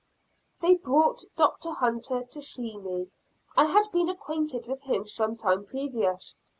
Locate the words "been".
3.91-4.09